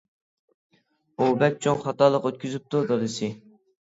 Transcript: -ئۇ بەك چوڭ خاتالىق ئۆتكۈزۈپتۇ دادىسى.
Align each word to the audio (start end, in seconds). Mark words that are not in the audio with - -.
-ئۇ 1.19 1.27
بەك 1.43 1.59
چوڭ 1.65 1.77
خاتالىق 1.83 2.25
ئۆتكۈزۈپتۇ 2.29 2.81
دادىسى. 2.93 3.29